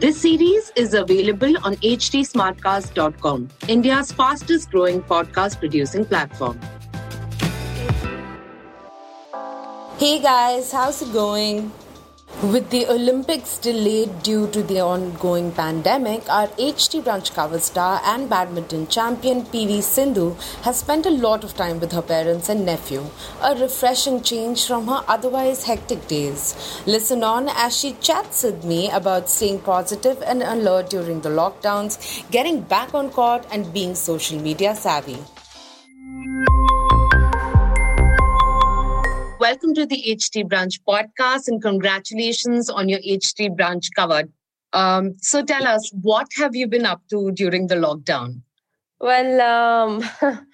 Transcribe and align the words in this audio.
This 0.00 0.20
series 0.20 0.70
is 0.76 0.94
available 0.94 1.58
on 1.64 1.74
htsmartcast.com, 1.74 3.48
India's 3.66 4.12
fastest 4.12 4.70
growing 4.70 5.02
podcast 5.02 5.58
producing 5.58 6.04
platform. 6.04 6.60
Hey 9.98 10.20
guys, 10.22 10.70
how's 10.70 11.02
it 11.02 11.12
going? 11.12 11.72
With 12.36 12.70
the 12.70 12.86
Olympics 12.86 13.58
delayed 13.58 14.22
due 14.22 14.48
to 14.50 14.62
the 14.62 14.80
ongoing 14.80 15.50
pandemic, 15.50 16.28
our 16.30 16.46
HT 16.46 17.02
Brunch 17.02 17.34
cover 17.34 17.58
star 17.58 18.00
and 18.04 18.30
badminton 18.30 18.86
champion 18.86 19.42
PV 19.42 19.82
Sindhu 19.82 20.36
has 20.62 20.78
spent 20.78 21.06
a 21.06 21.10
lot 21.10 21.42
of 21.42 21.56
time 21.56 21.80
with 21.80 21.90
her 21.90 22.02
parents 22.02 22.48
and 22.48 22.64
nephew, 22.64 23.04
a 23.42 23.56
refreshing 23.56 24.22
change 24.22 24.66
from 24.66 24.86
her 24.86 25.02
otherwise 25.08 25.64
hectic 25.64 26.06
days. 26.06 26.54
Listen 26.86 27.24
on 27.24 27.48
as 27.48 27.76
she 27.76 27.94
chats 27.94 28.44
with 28.44 28.62
me 28.62 28.88
about 28.90 29.28
staying 29.28 29.58
positive 29.58 30.22
and 30.22 30.44
alert 30.44 30.90
during 30.90 31.22
the 31.22 31.30
lockdowns, 31.30 31.98
getting 32.30 32.60
back 32.60 32.94
on 32.94 33.10
court, 33.10 33.44
and 33.50 33.72
being 33.72 33.96
social 33.96 34.38
media 34.38 34.76
savvy. 34.76 35.18
Welcome 39.38 39.72
to 39.74 39.86
the 39.86 40.02
HT 40.04 40.48
Brunch 40.48 40.80
podcast 40.86 41.46
and 41.46 41.62
congratulations 41.62 42.68
on 42.68 42.88
your 42.88 42.98
HT 42.98 43.56
Brunch 43.56 43.86
covered. 43.94 44.32
Um, 44.72 45.14
so 45.20 45.44
tell 45.44 45.64
us, 45.64 45.92
what 46.02 46.26
have 46.36 46.56
you 46.56 46.66
been 46.66 46.84
up 46.84 47.02
to 47.10 47.30
during 47.30 47.68
the 47.68 47.76
lockdown? 47.76 48.40
Well, 49.00 49.40
um, 49.40 50.02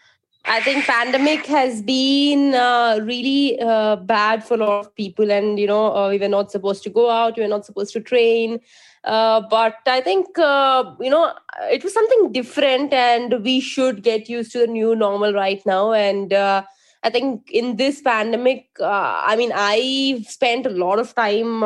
I 0.45 0.61
think 0.61 0.85
pandemic 0.85 1.47
has 1.47 1.81
been 1.81 2.55
uh, 2.55 3.01
really 3.03 3.59
uh, 3.59 3.97
bad 3.97 4.45
for 4.45 4.55
a 4.55 4.59
lot 4.59 4.81
of 4.81 4.95
people, 4.95 5.33
and 5.33 5.59
you 5.59 5.67
know 5.67 5.97
uh, 5.97 6.11
we 6.11 6.19
were 6.19 6.29
not 6.29 6.51
supposed 6.51 6.83
to 6.83 6.91
go 6.91 7.09
out, 7.09 7.39
we 7.39 7.43
were 7.43 7.49
not 7.49 7.65
supposed 7.65 7.95
to 7.95 8.01
train. 8.01 8.61
Uh, 9.03 9.41
but 9.49 9.77
I 9.87 10.03
think 10.03 10.39
uh, 10.39 10.95
you 11.01 11.09
know 11.09 11.33
it 11.73 11.83
was 11.83 11.95
something 11.95 12.33
different, 12.33 12.93
and 12.93 13.43
we 13.43 13.61
should 13.61 14.03
get 14.03 14.29
used 14.29 14.53
to 14.53 14.59
the 14.59 14.67
new 14.67 14.95
normal 14.95 15.33
right 15.33 15.65
now. 15.65 15.93
And 15.93 16.35
uh, 16.35 16.65
I 17.05 17.11
think 17.11 17.51
in 17.51 17.77
this 17.77 18.01
pandemic, 18.01 18.69
I 18.81 19.37
mean, 19.37 19.53
I've 19.55 20.27
spent 20.27 20.67
a 20.67 20.71
lot 20.71 20.99
of 20.99 21.15
time 21.15 21.63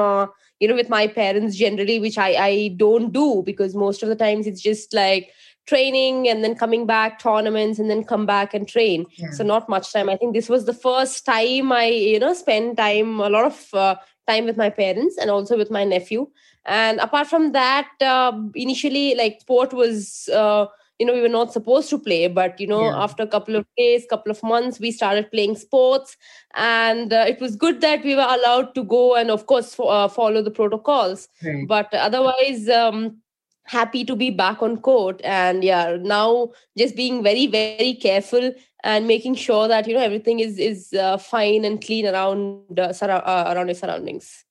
you 0.60 0.66
know 0.66 0.74
with 0.74 0.88
my 0.88 1.06
parents 1.06 1.56
generally 1.56 2.00
which 2.00 2.18
i 2.18 2.30
i 2.34 2.74
don't 2.76 3.12
do 3.12 3.44
because 3.46 3.76
most 3.76 4.02
of 4.02 4.08
the 4.08 4.16
times 4.16 4.44
it's 4.44 4.60
just 4.60 4.92
like 4.92 5.30
training 5.68 6.28
and 6.28 6.42
then 6.42 6.54
coming 6.54 6.86
back 6.86 7.18
tournaments 7.18 7.78
and 7.78 7.90
then 7.90 8.02
come 8.02 8.24
back 8.24 8.54
and 8.54 8.66
train. 8.66 9.04
Yeah. 9.16 9.30
so 9.32 9.44
not 9.44 9.68
much 9.68 9.92
time. 9.92 10.08
I 10.08 10.16
think 10.16 10.32
this 10.34 10.48
was 10.48 10.64
the 10.64 10.72
first 10.72 11.26
time 11.26 11.70
i 11.72 11.84
you 11.84 12.18
know 12.18 12.32
spent 12.34 12.78
time 12.78 13.20
a 13.20 13.28
lot 13.28 13.44
of 13.44 13.74
uh, 13.74 13.96
time 14.26 14.46
with 14.46 14.56
my 14.56 14.70
parents 14.70 15.18
and 15.18 15.30
also 15.30 15.56
with 15.56 15.70
my 15.70 15.84
nephew. 15.84 16.26
And 16.64 16.98
apart 17.00 17.28
from 17.28 17.52
that 17.52 17.88
uh, 18.00 18.32
initially 18.54 19.14
like 19.14 19.40
sport 19.40 19.72
was 19.72 20.28
uh, 20.34 20.66
you 20.98 21.06
know 21.06 21.14
we 21.14 21.20
were 21.20 21.28
not 21.36 21.52
supposed 21.52 21.88
to 21.90 21.98
play 21.98 22.26
but 22.28 22.60
you 22.60 22.66
know 22.66 22.84
Yeah. 22.86 23.02
after 23.04 23.22
a 23.22 23.26
couple 23.26 23.56
of 23.56 23.66
days 23.76 24.06
couple 24.10 24.30
of 24.30 24.42
months 24.42 24.80
we 24.80 24.90
started 24.90 25.30
playing 25.30 25.56
sports 25.56 26.16
and 26.54 27.12
uh, 27.12 27.24
it 27.28 27.40
was 27.40 27.56
good 27.56 27.80
that 27.80 28.04
we 28.04 28.14
were 28.14 28.26
allowed 28.36 28.74
to 28.74 28.84
go 28.84 29.14
and 29.16 29.30
of 29.30 29.46
course 29.46 29.74
fo- 29.74 29.88
uh, 29.88 30.08
follow 30.08 30.42
the 30.42 30.50
protocols 30.50 31.28
Right. 31.44 31.66
but 31.68 31.92
otherwise 31.94 32.68
um 32.68 33.18
happy 33.64 34.04
to 34.04 34.16
be 34.16 34.30
back 34.30 34.62
on 34.62 34.76
court 34.78 35.20
and 35.24 35.62
yeah 35.64 35.96
now 36.00 36.48
just 36.76 36.96
being 36.96 37.22
very 37.22 37.46
very 37.46 37.76
careful 37.78 38.36
and 38.84 38.92
making 39.06 39.34
sure 39.34 39.52
that 39.68 39.74
you 39.74 39.82
know 39.84 39.88
everything 40.00 40.40
is 40.40 40.58
is 40.58 40.92
uh, 40.94 41.16
fine 41.18 41.64
and 41.64 41.80
clean 41.84 42.06
around 42.06 42.54
uh, 42.56 42.66
surrou- 42.70 43.00
uh, 43.04 43.24
around 43.28 43.44
your 43.44 43.54
surroundings 43.54 44.44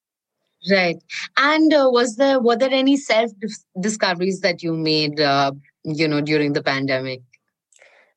Right. 0.70 0.98
And 1.38 1.74
uh, 1.74 1.88
was 1.92 2.16
there 2.18 2.40
were 2.40 2.56
there 2.56 2.72
any 2.72 2.98
self 2.98 3.32
dis- 3.40 3.66
discoveries 3.80 4.42
that 4.42 4.64
you 4.64 4.74
made 4.74 5.20
uh, 5.20 5.52
you 5.88 6.08
know 6.08 6.22
during 6.22 6.54
the 6.54 6.64
pandemic? 6.64 7.22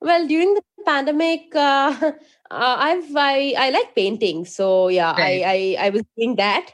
well 0.01 0.27
during 0.27 0.55
the 0.55 0.63
pandemic 0.87 1.55
uh, 1.55 1.93
uh, 2.51 2.77
i've 2.89 3.15
i 3.17 3.55
i 3.59 3.71
like 3.71 3.95
painting 3.95 4.45
so 4.45 4.89
yeah 4.89 5.13
Right. 5.13 5.43
I, 5.45 5.77
I 5.79 5.87
i 5.87 5.91
was 5.91 6.03
doing 6.17 6.37
that 6.37 6.73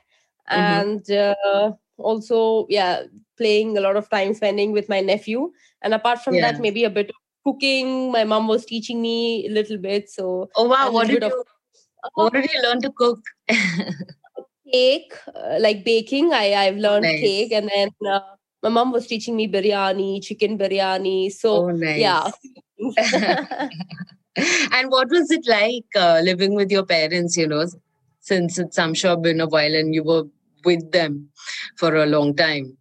Mhm. 0.50 1.02
and 1.02 1.10
uh, 1.10 1.72
also 1.98 2.66
yeah 2.70 3.02
playing 3.36 3.76
a 3.76 3.80
lot 3.80 3.96
of 3.96 4.08
time 4.10 4.32
spending 4.34 4.70
with 4.72 4.88
my 4.88 5.00
nephew 5.00 5.50
and 5.82 5.92
apart 5.92 6.20
from 6.22 6.34
Yeah. 6.34 6.52
that 6.52 6.60
maybe 6.60 6.84
a 6.84 6.90
bit 6.90 7.10
of 7.10 7.16
cooking 7.44 8.12
my 8.12 8.22
mom 8.24 8.46
was 8.46 8.64
teaching 8.64 9.02
me 9.02 9.46
a 9.48 9.50
little 9.50 9.78
bit 9.78 10.08
so 10.08 10.48
Oh 10.56 10.68
wow, 10.68 10.90
what 10.92 11.08
did 11.08 11.24
of- 11.24 11.32
you 11.32 11.44
what 12.14 12.32
did 12.32 12.46
you 12.52 12.62
learn 12.62 12.80
to 12.82 12.90
cook? 12.92 13.18
cake 14.72 15.14
uh, 15.34 15.58
like 15.60 15.84
baking 15.84 16.32
i 16.32 16.54
i've 16.54 16.76
learned 16.76 17.04
Nice. 17.04 17.20
cake 17.20 17.52
and 17.52 17.70
then 17.74 17.90
uh, 18.06 18.20
my 18.62 18.68
mom 18.68 18.92
was 18.92 19.06
teaching 19.06 19.36
me 19.36 19.48
biryani 19.48 20.22
chicken 20.22 20.58
biryani 20.58 21.30
so 21.32 21.66
oh 21.66 21.70
nice. 21.70 21.98
yeah 21.98 22.30
and 24.72 24.90
what 24.90 25.08
was 25.10 25.30
it 25.30 25.46
like 25.46 25.86
uh, 25.96 26.20
living 26.22 26.54
with 26.54 26.70
your 26.70 26.84
parents, 26.84 27.36
you 27.36 27.46
know, 27.46 27.66
since 28.20 28.58
it's 28.58 28.78
I'm 28.78 28.94
sure 28.94 29.16
been 29.16 29.40
a 29.40 29.46
while 29.46 29.74
and 29.74 29.94
you 29.94 30.04
were 30.04 30.24
with 30.64 30.92
them 30.92 31.30
for 31.76 31.94
a 31.94 32.06
long 32.06 32.36
time? 32.36 32.76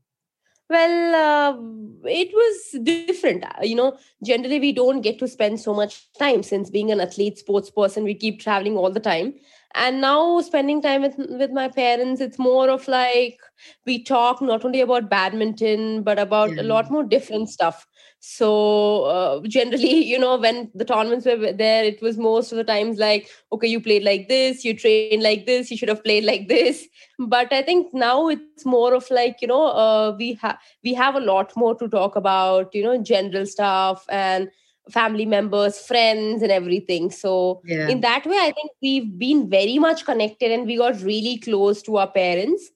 Well, 0.70 1.16
uh, 1.16 2.10
it 2.10 2.32
was 2.34 2.84
different. 2.84 3.44
Uh, 3.44 3.64
You 3.64 3.76
know, 3.76 3.98
generally 4.24 4.60
we 4.60 4.74
don't 4.74 5.02
get 5.02 5.20
to 5.20 5.28
spend 5.28 5.60
so 5.60 5.74
much 5.74 6.12
time 6.14 6.44
since 6.44 6.70
being 6.70 6.92
an 6.92 7.00
athlete, 7.00 7.38
sports 7.38 7.70
person, 7.70 8.04
we 8.04 8.16
keep 8.16 8.40
traveling 8.42 8.76
all 8.76 8.90
the 8.90 9.00
time. 9.00 9.36
And 9.76 10.00
now 10.00 10.40
spending 10.40 10.82
time 10.82 11.02
with 11.02 11.16
with 11.18 11.52
my 11.52 11.68
parents, 11.68 12.22
it's 12.22 12.40
more 12.40 12.70
of 12.70 12.88
like 12.88 13.40
we 13.86 14.04
talk 14.04 14.42
not 14.42 14.64
only 14.64 14.82
about 14.82 15.10
badminton 15.10 16.04
but 16.04 16.18
about 16.18 16.58
a 16.58 16.64
lot 16.64 16.90
more 16.90 17.04
different 17.04 17.50
stuff. 17.50 17.86
So 18.20 19.04
uh, 19.04 19.42
generally, 19.48 20.04
you 20.12 20.18
know, 20.18 20.38
when 20.38 20.72
the 20.74 20.86
tournaments 20.86 21.26
were 21.26 21.52
there, 21.52 21.84
it 21.84 22.02
was 22.02 22.18
most 22.18 22.52
of 22.52 22.58
the 22.58 22.64
times 22.64 22.98
like, 22.98 23.30
okay, 23.52 23.68
you 23.68 23.82
played 23.82 24.04
like 24.04 24.30
this, 24.30 24.64
you 24.64 24.74
trained 24.74 25.22
like 25.22 25.46
this, 25.46 25.70
you 25.70 25.78
should 25.78 25.90
have 25.90 26.04
played 26.04 26.24
like 26.24 26.48
this. 26.48 26.88
But 27.20 27.52
I 27.54 27.62
think 27.62 27.94
now 27.94 28.30
it's 28.30 28.66
more 28.66 28.94
of 28.94 29.10
like, 29.12 29.42
you 29.42 29.48
know, 29.48 29.68
uh, 29.68 30.16
we 30.18 30.34
have 30.42 30.58
we 30.84 30.94
have 30.94 31.16
a 31.16 31.20
lot 31.20 31.52
more 31.56 31.76
to 31.76 31.88
talk 31.90 32.16
about 32.16 32.74
you 32.74 32.84
know 32.84 32.98
general 33.02 33.46
stuff 33.46 34.06
and 34.10 34.50
family 34.90 35.26
members 35.26 35.80
friends 35.80 36.42
and 36.42 36.52
everything 36.52 37.10
so 37.12 37.62
Yeah. 37.66 37.88
in 37.90 38.02
that 38.02 38.26
way 38.26 38.38
i 38.38 38.52
think 38.52 38.72
we've 38.82 39.18
been 39.18 39.50
very 39.50 39.80
much 39.80 40.06
connected 40.06 40.52
and 40.52 40.68
we 40.68 40.78
got 40.78 41.02
really 41.02 41.38
close 41.38 41.82
to 41.84 41.98
our 41.98 42.12
parents 42.12 42.70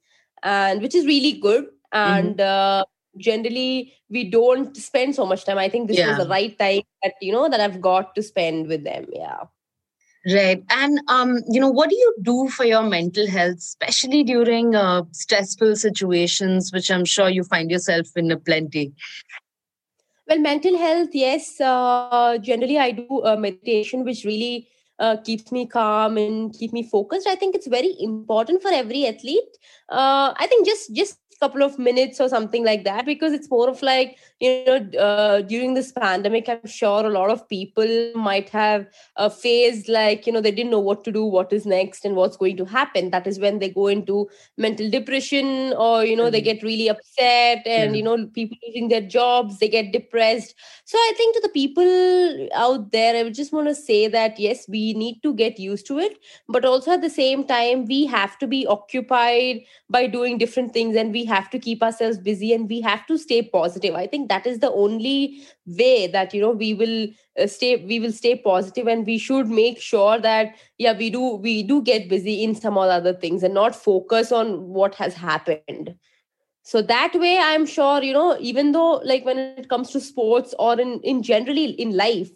and 0.44 0.82
which 0.82 0.96
is 0.96 1.06
really 1.06 1.34
good 1.34 1.68
and 1.92 2.40
uh, 2.42 2.84
generally 3.18 3.94
we 4.10 4.30
don't 4.30 4.76
spend 4.78 5.16
so 5.16 5.26
much 5.26 5.46
time 5.46 5.58
i 5.58 5.70
think 5.70 5.88
this 5.88 5.98
Yeah. 5.98 6.08
was 6.08 6.18
the 6.18 6.28
right 6.30 6.58
time 6.58 6.82
that 7.04 7.14
you 7.22 7.32
know 7.32 7.48
that 7.50 7.60
i've 7.60 7.80
got 7.82 8.16
to 8.16 8.24
spend 8.24 8.68
with 8.68 8.84
them 8.84 9.06
yeah 9.12 9.44
Right. 10.26 10.62
And 10.70 11.00
um, 11.08 11.38
you 11.50 11.62
know, 11.62 11.70
what 11.70 11.90
do 11.90 11.96
you 11.96 12.16
do 12.22 12.50
for 12.50 12.66
your 12.66 12.84
mental 12.84 13.26
health, 13.28 13.58
especially 13.58 14.24
during 14.24 14.76
uh, 14.76 15.04
stressful 15.12 15.78
situations, 15.78 16.72
which 16.74 16.92
I'm 16.92 17.06
sure 17.06 17.30
you 17.30 17.44
find 17.44 17.72
yourself 17.72 18.08
in 18.18 18.30
a 18.30 18.38
plenty? 18.38 18.92
Well, 20.30 20.40
mental 20.40 20.78
health, 20.78 21.10
yes. 21.14 21.60
Uh, 21.60 22.38
generally, 22.40 22.78
I 22.78 22.92
do 22.92 23.22
uh, 23.24 23.36
meditation, 23.36 24.04
which 24.06 24.24
really 24.26 24.68
uh, 25.00 25.18
keeps 25.18 25.52
me 25.52 25.66
calm 25.66 26.18
and 26.18 26.54
keep 26.54 26.72
me 26.72 26.84
focused. 26.84 27.28
I 27.28 27.36
think 27.36 27.56
it's 27.56 27.68
very 27.68 27.96
important 28.00 28.62
for 28.62 28.72
every 28.72 29.08
athlete. 29.08 29.58
Uh, 29.90 30.34
I 30.38 30.46
think 30.48 30.68
just 30.68 30.94
just 30.94 31.18
couple 31.40 31.64
of 31.64 31.78
minutes 31.80 32.20
or 32.20 32.28
something 32.30 32.64
like 32.64 32.84
that 32.84 33.06
because 33.06 33.34
it's 33.34 33.50
more 33.50 33.70
of 33.70 33.82
like 33.82 34.18
you 34.40 34.64
know 34.66 35.00
uh, 35.00 35.42
during 35.42 35.74
this 35.74 35.92
pandemic 35.92 36.50
i'm 36.50 36.68
sure 36.68 37.06
a 37.06 37.10
lot 37.10 37.30
of 37.30 37.48
people 37.50 38.12
might 38.16 38.50
have 38.50 38.86
a 39.16 39.30
phase 39.30 39.88
like 39.88 40.28
you 40.28 40.34
know 40.34 40.42
they 40.42 40.52
didn't 40.52 40.72
know 40.72 40.80
what 40.80 41.04
to 41.04 41.12
do 41.12 41.24
what 41.24 41.52
is 41.54 41.66
next 41.66 42.06
and 42.06 42.16
what's 42.16 42.38
going 42.38 42.58
to 42.58 42.66
happen 42.66 43.10
that 43.10 43.28
is 43.28 43.40
when 43.40 43.60
they 43.60 43.70
go 43.70 43.88
into 43.88 44.28
mental 44.58 44.90
depression 44.90 45.74
or 45.74 46.04
you 46.04 46.16
know 46.16 46.24
mm-hmm. 46.24 46.32
they 46.32 46.42
get 46.42 46.64
really 46.64 46.90
upset 46.90 47.66
and 47.66 47.92
yeah. 47.92 47.98
you 47.98 48.04
know 48.04 48.28
people 48.28 48.58
losing 48.68 48.90
their 48.90 49.02
jobs 49.02 49.60
they 49.60 49.70
get 49.70 49.92
depressed 49.92 50.56
so 50.86 50.98
i 50.98 51.14
think 51.16 51.36
to 51.36 51.42
the 51.42 51.50
people 51.50 52.50
out 52.54 52.92
there 52.92 53.16
i 53.16 53.24
would 53.24 53.36
just 53.36 53.54
want 53.54 53.68
to 53.68 53.76
say 53.76 54.08
that 54.08 54.40
yes 54.40 54.68
we 54.68 54.94
need 54.94 55.22
to 55.24 55.34
get 55.34 55.60
used 55.60 55.86
to 55.86 56.00
it 56.00 56.18
but 56.48 56.66
also 56.66 56.92
at 56.92 57.02
the 57.02 57.10
same 57.10 57.46
time 57.46 57.86
we 57.86 58.06
have 58.06 58.38
to 58.38 58.48
be 58.48 58.66
occupied 58.68 59.62
by 59.90 60.06
doing 60.08 60.38
different 60.38 60.74
things 60.74 60.96
and 60.96 61.12
we 61.12 61.26
have 61.30 61.50
to 61.52 61.60
keep 61.60 61.84
ourselves 61.84 62.18
busy 62.18 62.54
and 62.54 62.70
we 62.70 62.82
have 62.82 63.06
to 63.08 63.18
stay 63.18 63.42
positive. 63.42 63.96
I 63.96 64.08
think 64.08 64.30
that 64.30 64.46
is 64.46 64.60
the 64.60 64.72
only 64.72 65.42
way 65.66 66.08
that 66.08 66.34
you 66.34 66.42
know 66.42 66.52
we 66.52 66.74
will 66.74 67.08
uh, 67.40 67.48
stay 67.48 67.72
we 67.86 68.00
will 68.00 68.12
stay 68.12 68.36
positive 68.36 68.88
and 68.88 69.06
we 69.06 69.18
should 69.18 69.50
make 69.50 69.80
sure 69.80 70.20
that 70.20 70.56
yeah 70.78 70.98
we 70.98 71.10
do 71.10 71.36
we 71.48 71.64
do 71.64 71.82
get 71.82 72.10
busy 72.10 72.44
in 72.44 72.56
some 72.56 72.78
or 72.78 72.90
other 73.00 73.14
things 73.14 73.44
and 73.44 73.54
not 73.54 73.76
focus 73.76 74.32
on 74.32 74.70
what 74.82 74.96
has 74.96 75.14
happened. 75.16 75.96
So 76.64 76.82
that 76.84 77.14
way 77.16 77.38
i'm 77.44 77.66
sure 77.66 78.04
you 78.04 78.14
know 78.14 78.38
even 78.40 78.74
though 78.74 79.02
like 79.12 79.26
when 79.26 79.40
it 79.40 79.70
comes 79.70 79.90
to 79.92 80.00
sports 80.00 80.54
or 80.60 80.80
in 80.80 81.00
in 81.14 81.24
generally 81.24 81.72
in 81.86 81.96
life 81.98 82.30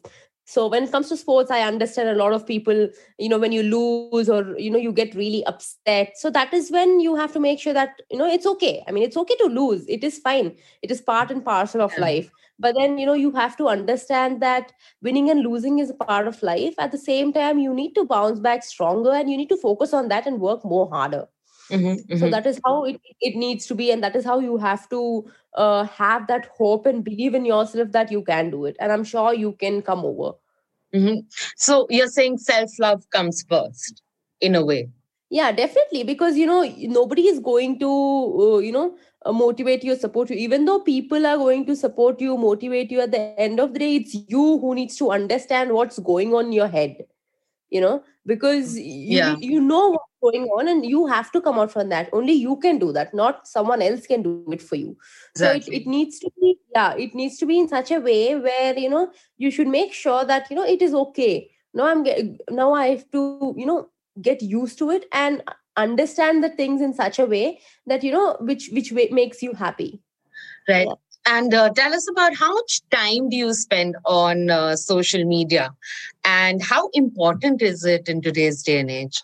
so 0.54 0.68
when 0.68 0.84
it 0.84 0.92
comes 0.92 1.10
to 1.10 1.18
sports 1.18 1.52
i 1.52 1.62
understand 1.62 2.10
a 2.10 2.20
lot 2.24 2.34
of 2.34 2.46
people 2.48 2.88
you 3.18 3.30
know 3.30 3.40
when 3.40 3.52
you 3.52 3.64
lose 3.64 4.30
or 4.30 4.58
you 4.58 4.70
know 4.70 4.80
you 4.80 4.92
get 4.92 5.16
really 5.16 5.44
upset. 5.46 6.18
So 6.18 6.30
that 6.32 6.54
is 6.54 6.72
when 6.72 7.00
you 7.00 7.16
have 7.16 7.34
to 7.34 7.40
make 7.40 7.60
sure 7.60 7.74
that 7.74 8.02
you 8.12 8.18
know 8.18 8.28
it's 8.28 8.46
okay. 8.46 8.84
I 8.88 8.92
mean 8.92 9.04
it's 9.04 9.18
okay 9.18 9.36
to 9.42 9.46
lose. 9.46 9.86
It 9.88 10.04
is 10.04 10.20
fine. 10.20 10.56
It 10.82 10.92
is 10.92 11.02
part 11.02 11.32
and 11.32 11.44
parcel 11.44 11.82
of 11.82 11.98
life. 11.98 12.32
But 12.60 12.76
then 12.76 12.98
you 12.98 13.06
know 13.06 13.14
you 13.14 13.32
have 13.32 13.58
to 13.58 13.68
understand 13.68 14.42
that 14.42 14.72
winning 15.02 15.30
and 15.30 15.42
losing 15.42 15.80
is 15.80 15.90
a 15.90 15.96
part 16.06 16.28
of 16.28 16.42
life. 16.44 16.76
At 16.78 16.92
the 16.92 16.98
same 16.98 17.34
time 17.34 17.60
you 17.60 17.74
need 17.74 17.94
to 17.96 18.06
bounce 18.06 18.40
back 18.40 18.64
stronger 18.64 19.12
and 19.12 19.30
you 19.30 19.38
need 19.38 19.50
to 19.50 19.58
focus 19.58 19.94
on 19.94 20.10
that 20.10 20.28
and 20.28 20.40
work 20.40 20.64
more 20.64 20.90
harder. 20.90 21.28
Mm-hmm, 21.72 21.88
mm-hmm. 21.88 22.18
so 22.18 22.30
that 22.30 22.46
is 22.46 22.60
how 22.66 22.84
it, 22.84 23.00
it 23.22 23.38
needs 23.38 23.66
to 23.68 23.74
be 23.74 23.90
and 23.90 24.04
that 24.04 24.18
is 24.18 24.26
how 24.26 24.38
you 24.40 24.58
have 24.58 24.90
to 24.90 25.26
uh, 25.56 25.86
have 25.86 26.28
that 26.28 26.50
hope 26.58 26.86
and 26.86 27.06
believe 27.06 27.34
in 27.34 27.46
yourself 27.46 27.94
that 27.94 28.12
you 28.12 28.22
can 28.22 28.50
do 28.52 28.66
it. 28.66 28.76
And 28.82 28.92
i'm 28.92 29.06
sure 29.06 29.34
you 29.34 29.54
can 29.54 29.82
come 29.82 30.04
over 30.10 30.34
mm-hmm. 30.94 31.20
so 31.58 31.88
you're 31.90 32.08
saying 32.08 32.38
self-love 32.38 33.04
comes 33.10 33.44
first 33.50 34.02
in 34.42 34.56
a 34.56 34.64
way 34.66 34.90
yeah 35.30 35.52
definitely 35.52 36.04
because 36.04 36.38
you 36.38 36.46
know 36.46 36.62
nobody 37.00 37.28
is 37.28 37.40
going 37.40 37.80
to 37.80 37.90
uh, 37.90 38.58
you 38.60 38.72
know 38.72 38.96
uh, 39.26 39.32
motivate 39.32 39.84
you 39.84 39.96
support 39.96 40.30
you 40.30 40.36
even 40.36 40.66
though 40.66 40.80
people 40.80 41.26
are 41.26 41.38
going 41.38 41.66
to 41.66 41.76
support 41.76 42.22
you 42.22 42.38
motivate 42.38 42.92
you 42.92 43.02
at 43.02 43.12
the 43.12 43.22
end 43.48 43.60
of 43.60 43.74
the 43.74 43.80
day 43.80 43.96
it's 43.96 44.16
you 44.28 44.60
who 44.60 44.76
needs 44.76 44.96
to 44.98 45.12
understand 45.12 45.72
what's 45.72 46.00
going 46.00 46.34
on 46.34 46.46
in 46.48 46.54
your 46.54 46.68
head 46.68 46.98
you 47.70 47.82
know 47.82 48.04
because 48.26 48.78
you, 48.78 49.18
yeah. 49.18 49.36
you 49.40 49.60
know 49.60 49.90
what's 49.90 50.13
going 50.24 50.46
on 50.58 50.68
and 50.68 50.86
you 50.86 51.06
have 51.08 51.32
to 51.34 51.42
come 51.42 51.60
out 51.60 51.72
from 51.72 51.90
that. 51.90 52.10
Only 52.14 52.34
you 52.34 52.58
can 52.58 52.80
do 52.80 52.92
that. 52.94 53.14
Not 53.14 53.48
someone 53.48 53.82
else 53.82 54.08
can 54.08 54.24
do 54.24 54.46
it 54.52 54.62
for 54.62 54.76
you. 54.76 54.98
Exactly. 55.36 55.62
so 55.62 55.72
it, 55.72 55.82
it 55.82 55.88
needs 55.88 56.20
to 56.20 56.32
be 56.40 56.58
yeah 56.76 56.94
it 56.96 57.16
needs 57.16 57.38
to 57.38 57.46
be 57.46 57.60
in 57.60 57.68
such 57.68 57.92
a 57.92 58.00
way 58.00 58.36
where 58.36 58.78
you 58.78 58.90
know 58.90 59.12
you 59.38 59.52
should 59.52 59.68
make 59.68 59.94
sure 59.94 60.24
that 60.26 60.50
you 60.50 60.56
know 60.56 60.66
it 60.76 60.82
is 60.82 60.94
okay. 60.94 61.50
Now 61.74 61.88
i'm 61.88 62.06
now 62.52 62.74
i 62.74 62.88
have 62.88 63.10
to 63.12 63.56
you 63.58 63.66
know 63.66 63.90
get 64.22 64.42
used 64.42 64.78
to 64.80 64.90
it 64.92 65.06
and 65.12 65.44
understand 65.76 66.44
the 66.44 66.50
things 66.50 66.82
in 66.82 66.94
such 66.94 67.18
a 67.20 67.26
way 67.26 67.60
that 67.88 68.04
you 68.04 68.12
know 68.12 68.38
which 68.40 68.70
which 68.74 68.92
way 68.92 69.10
makes 69.12 69.42
you 69.42 69.54
happy. 69.54 70.02
Right. 70.68 70.88
Yeah. 70.88 70.96
And 71.26 71.54
uh, 71.54 71.70
tell 71.70 71.94
us 71.94 72.08
about 72.10 72.36
how 72.36 72.54
much 72.54 72.82
time 72.92 73.30
do 73.30 73.38
you 73.38 73.54
spend 73.54 73.96
on 74.06 74.50
uh, 74.50 74.76
social 74.76 75.24
media? 75.24 75.74
And 76.26 76.62
how 76.62 76.90
important 76.94 77.62
is 77.62 77.86
it 77.86 78.10
in 78.10 78.22
today's 78.22 78.62
day 78.62 78.80
and 78.80 78.92
age? 78.92 79.24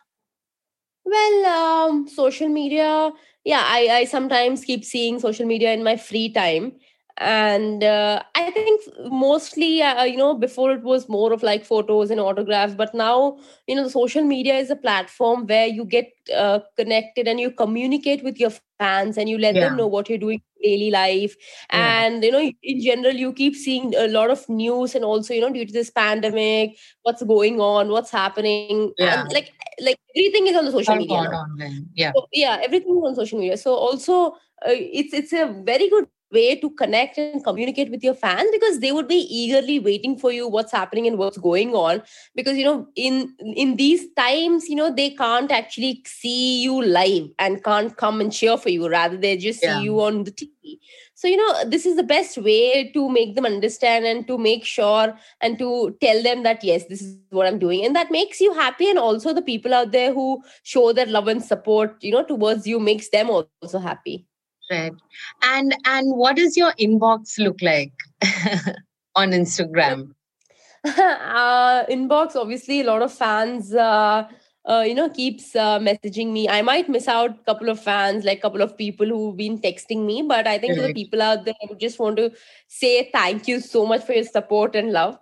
Well, 1.10 1.46
um, 1.90 2.08
social 2.08 2.50
media, 2.50 3.12
yeah, 3.44 3.64
I, 3.66 3.88
I 4.02 4.06
sometimes 4.06 4.64
keep 4.64 4.86
seeing 4.86 5.20
social 5.20 5.46
media 5.46 5.74
in 5.74 5.84
my 5.84 5.98
free 5.98 6.30
time 6.32 6.74
and 7.20 7.84
uh, 7.84 8.24
i 8.36 8.50
think 8.52 8.82
mostly 9.12 9.82
uh, 9.82 10.04
you 10.04 10.18
know 10.18 10.34
before 10.34 10.72
it 10.72 10.82
was 10.84 11.10
more 11.10 11.34
of 11.34 11.44
like 11.44 11.66
photos 11.66 12.10
and 12.10 12.20
autographs 12.20 12.74
but 12.74 12.94
now 12.96 13.38
you 13.68 13.76
know 13.76 13.84
the 13.84 13.90
social 13.90 14.24
media 14.24 14.56
is 14.56 14.70
a 14.70 14.76
platform 14.76 15.46
where 15.46 15.68
you 15.68 15.84
get 15.84 16.12
uh, 16.36 16.60
connected 16.78 17.28
and 17.28 17.40
you 17.40 17.52
communicate 17.52 18.24
with 18.24 18.40
your 18.40 18.52
fans 18.80 19.18
and 19.18 19.28
you 19.28 19.38
let 19.38 19.54
yeah. 19.54 19.68
them 19.68 19.76
know 19.76 19.88
what 19.88 20.08
you're 20.08 20.18
doing 20.18 20.42
daily 20.64 20.92
life 20.92 21.36
yeah. 21.74 22.06
and 22.06 22.24
you 22.24 22.32
know 22.32 22.52
in 22.64 22.82
general 22.82 23.14
you 23.14 23.34
keep 23.34 23.56
seeing 23.56 23.94
a 23.96 24.08
lot 24.08 24.30
of 24.30 24.48
news 24.48 24.96
and 24.96 25.04
also 25.04 25.34
you 25.34 25.42
know 25.42 25.52
due 25.52 25.66
to 25.66 25.74
this 25.74 25.90
pandemic 25.90 26.78
what's 27.04 27.24
going 27.24 27.60
on 27.60 27.90
what's 27.90 28.12
happening 28.12 28.94
yeah. 28.98 29.22
And, 29.22 29.32
like 29.34 29.54
like 29.82 29.98
everything 30.16 30.48
is 30.48 30.56
on 30.56 30.66
the 30.66 30.72
social 30.72 30.96
media 30.96 31.16
online. 31.16 31.90
yeah 31.96 32.12
so, 32.16 32.28
yeah 32.34 32.60
everything 32.64 32.98
is 32.98 33.04
on 33.04 33.16
social 33.16 33.40
media 33.40 33.58
so 33.58 33.74
also 33.74 34.32
uh, 34.66 34.76
it's 34.76 35.14
it's 35.14 35.34
a 35.34 35.48
very 35.66 35.90
good 35.90 36.08
way 36.32 36.56
to 36.60 36.70
connect 36.72 37.18
and 37.18 37.44
communicate 37.44 37.90
with 37.92 38.04
your 38.04 38.14
fans 38.14 38.50
because 38.52 38.80
they 38.80 38.92
would 38.92 39.08
be 39.08 39.28
eagerly 39.30 39.80
waiting 39.80 40.18
for 40.18 40.32
you 40.32 40.48
what's 40.48 40.72
happening 40.72 41.08
and 41.08 41.18
what's 41.18 41.38
going 41.38 41.74
on. 41.74 42.02
Because 42.36 42.58
you 42.58 42.66
know 42.66 42.88
in 42.96 43.34
in 43.56 43.76
these 43.76 44.12
times 44.14 44.70
you 44.70 44.76
know 44.76 44.94
they 44.94 45.12
can't 45.12 45.52
actually 45.52 46.04
see 46.06 46.62
you 46.62 46.82
live 46.82 47.30
and 47.40 47.64
can't 47.64 47.96
come 47.98 48.22
and 48.22 48.32
cheer 48.32 48.58
for 48.58 48.70
you. 48.70 48.90
Rather 48.90 49.18
they 49.18 49.38
just 49.38 49.64
yeah. 49.64 49.78
see 49.78 49.86
you 49.86 50.02
on 50.02 50.24
the 50.24 50.32
tv 50.32 50.80
so 51.20 51.28
you 51.28 51.36
know 51.36 51.66
this 51.66 51.86
is 51.86 51.98
the 51.98 52.04
best 52.04 52.38
way 52.38 52.90
to 52.94 53.10
make 53.10 53.36
them 53.36 53.46
understand 53.46 54.06
and 54.06 54.26
to 54.28 54.38
make 54.38 54.64
sure 54.64 55.14
and 55.42 55.60
to 55.60 55.98
tell 56.00 56.24
them 56.24 56.44
that 56.44 56.64
yes 56.64 56.86
this 56.88 57.02
is 57.02 57.18
what 57.30 57.46
i'm 57.46 57.60
doing. 57.60 57.84
And 57.86 57.94
that 57.94 58.10
makes 58.10 58.40
you 58.40 58.54
happy. 58.54 58.90
And 58.90 58.98
also 58.98 59.34
the 59.34 59.42
people 59.42 59.74
out 59.74 59.92
there 59.92 60.14
who 60.14 60.42
show 60.64 60.94
their 60.94 61.06
love 61.06 61.28
and 61.28 61.44
support 61.44 61.98
you 62.02 62.14
know 62.14 62.24
towards 62.24 62.66
you 62.66 62.80
makes 62.80 63.10
them 63.10 63.30
also 63.30 63.80
happy 63.80 64.26
Right. 64.70 64.94
And 65.42 65.76
and 65.86 66.16
what 66.16 66.36
does 66.36 66.56
your 66.56 66.74
inbox 66.74 67.40
look 67.40 67.62
like 67.62 67.92
on 69.16 69.32
Instagram? 69.32 70.12
uh, 70.86 71.86
inbox, 71.86 72.36
obviously, 72.36 72.82
a 72.82 72.84
lot 72.84 73.02
of 73.02 73.12
fans. 73.12 73.74
Uh, 73.74 74.28
uh, 74.70 74.84
you 74.86 74.94
know 74.94 75.10
keeps 75.10 75.56
uh, 75.56 75.80
messaging 75.80 76.32
me 76.32 76.48
i 76.50 76.62
might 76.62 76.90
miss 76.90 77.08
out 77.08 77.32
a 77.32 77.44
couple 77.46 77.70
of 77.70 77.80
fans 77.82 78.26
like 78.26 78.38
a 78.38 78.42
couple 78.42 78.62
of 78.62 78.78
people 78.78 79.08
who've 79.08 79.38
been 79.38 79.58
texting 79.58 80.06
me 80.06 80.22
but 80.22 80.46
i 80.48 80.58
think 80.58 80.78
right. 80.78 80.88
the 80.88 80.94
people 80.94 81.22
out 81.22 81.46
there 81.46 81.56
i 81.64 81.74
just 81.76 81.98
want 81.98 82.18
to 82.18 82.30
say 82.68 83.10
thank 83.12 83.48
you 83.48 83.60
so 83.60 83.86
much 83.86 84.04
for 84.04 84.14
your 84.14 84.24
support 84.24 84.76
and 84.76 84.92
love 84.92 85.18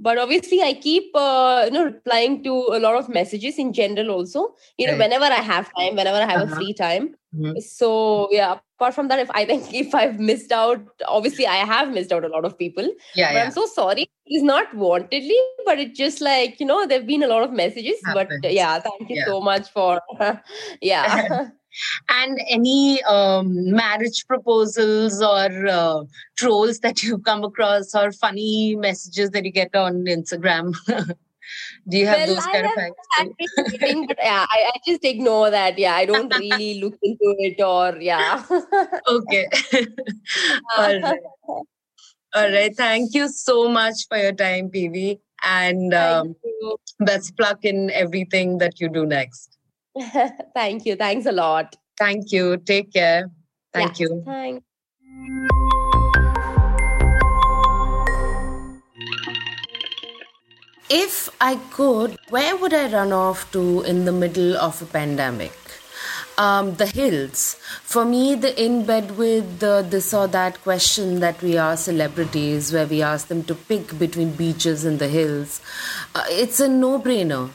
but 0.00 0.18
obviously 0.18 0.62
i 0.62 0.72
keep 0.72 1.10
uh, 1.14 1.62
you 1.64 1.70
know 1.70 1.84
replying 1.84 2.42
to 2.42 2.54
a 2.72 2.78
lot 2.78 2.94
of 2.94 3.08
messages 3.08 3.58
in 3.58 3.72
general 3.72 4.10
also 4.10 4.54
you 4.76 4.86
know 4.86 4.92
right. 4.92 5.04
whenever 5.04 5.24
i 5.24 5.42
have 5.50 5.70
time 5.78 5.96
whenever 5.96 6.18
i 6.18 6.26
have 6.26 6.42
uh-huh. 6.42 6.52
a 6.52 6.56
free 6.56 6.72
time 6.72 7.14
mm-hmm. 7.34 7.58
so 7.58 8.28
yeah 8.30 8.58
apart 8.78 8.94
from 8.94 9.08
that 9.08 9.18
if 9.18 9.30
i 9.32 9.44
think 9.44 9.72
if 9.82 9.94
i've 9.94 10.18
missed 10.18 10.52
out 10.52 10.80
obviously 11.06 11.46
i 11.46 11.56
have 11.74 11.90
missed 11.90 12.12
out 12.12 12.24
a 12.24 12.28
lot 12.28 12.44
of 12.44 12.56
people 12.58 12.88
yeah, 13.14 13.28
but 13.28 13.34
yeah. 13.34 13.44
i'm 13.44 13.50
so 13.50 13.66
sorry 13.66 14.08
it's 14.26 14.44
not 14.44 14.70
wantedly 14.72 15.40
but 15.64 15.78
it's 15.78 15.98
just 15.98 16.20
like 16.20 16.60
you 16.60 16.66
know 16.66 16.86
there've 16.86 17.06
been 17.06 17.22
a 17.22 17.28
lot 17.34 17.42
of 17.42 17.52
messages 17.52 17.96
Happens. 18.04 18.40
but 18.42 18.52
yeah 18.52 18.78
thank 18.78 19.10
you 19.10 19.16
yeah. 19.16 19.24
so 19.26 19.40
much 19.40 19.68
for 19.70 20.00
yeah 20.80 21.48
and 22.08 22.40
any 22.48 23.02
um, 23.04 23.70
marriage 23.70 24.24
proposals 24.26 25.22
or 25.22 25.66
uh, 25.66 26.02
trolls 26.36 26.80
that 26.80 27.02
you've 27.02 27.24
come 27.24 27.44
across 27.44 27.94
or 27.94 28.12
funny 28.12 28.76
messages 28.76 29.30
that 29.30 29.44
you 29.44 29.52
get 29.52 29.74
on 29.74 30.04
instagram? 30.04 30.74
Do 31.88 31.96
you 31.96 32.06
have 32.06 32.28
well, 32.28 32.34
those 32.34 32.46
kind 32.46 32.66
of 32.66 32.72
things 33.80 34.06
but 34.06 34.18
yeah 34.20 34.44
I, 34.50 34.70
I, 34.74 34.78
just 34.86 35.02
ignore 35.02 35.50
that. 35.50 35.78
Yeah 35.78 35.94
i 35.94 36.04
don't 36.04 36.28
really 36.38 36.80
look 36.82 36.98
into 37.02 37.34
it 37.38 37.62
or 37.62 37.96
yeah. 38.00 38.44
Okay. 39.08 39.48
All 40.76 41.00
right. 41.00 41.20
All 42.34 42.50
right. 42.52 42.76
Thank 42.76 43.14
you 43.14 43.28
so 43.28 43.68
much 43.68 44.06
for 44.08 44.18
your 44.18 44.32
time 44.32 44.68
pv 44.68 45.20
and 45.42 45.94
um, 45.94 46.36
best 47.00 47.32
luck 47.40 47.64
in 47.64 47.90
everything 47.90 48.58
that 48.58 48.78
you 48.78 48.90
do 48.90 49.06
next 49.06 49.57
Thank 50.54 50.86
you. 50.86 50.96
Thanks 50.96 51.26
a 51.26 51.32
lot. 51.32 51.76
Thank 51.98 52.32
you. 52.32 52.56
Take 52.58 52.92
care. 52.92 53.30
Thank 53.72 53.98
yeah, 53.98 54.06
you. 54.08 54.22
Thanks. 54.24 54.64
If 60.90 61.28
I 61.40 61.56
could, 61.70 62.16
where 62.30 62.56
would 62.56 62.72
I 62.72 62.90
run 62.90 63.12
off 63.12 63.50
to 63.52 63.82
in 63.82 64.06
the 64.06 64.12
middle 64.12 64.56
of 64.56 64.80
a 64.80 64.86
pandemic? 64.86 65.52
Um, 66.38 66.76
the 66.76 66.86
hills. 66.86 67.56
For 67.82 68.04
me, 68.04 68.36
the 68.36 68.58
in 68.62 68.86
bed 68.86 69.18
with 69.18 69.58
the 69.58 69.84
this 69.86 70.14
or 70.14 70.28
that 70.28 70.62
question 70.62 71.20
that 71.20 71.42
we 71.42 71.58
ask 71.58 71.84
celebrities, 71.84 72.72
where 72.72 72.86
we 72.86 73.02
ask 73.02 73.26
them 73.26 73.42
to 73.44 73.54
pick 73.54 73.98
between 73.98 74.32
beaches 74.32 74.84
and 74.84 74.98
the 74.98 75.08
hills, 75.08 75.60
uh, 76.14 76.24
it's 76.28 76.60
a 76.60 76.68
no 76.68 76.98
brainer 77.00 77.50